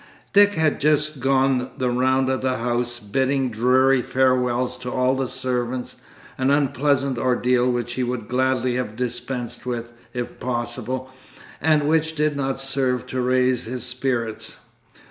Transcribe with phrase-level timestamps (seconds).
[0.33, 5.27] Dick had just gone the round of the house, bidding dreary farewells to all the
[5.27, 5.97] servants;
[6.39, 11.11] an unpleasant ordeal which he would gladly have dispensed with, if possible,
[11.61, 14.61] and which did not serve to raise his spirits.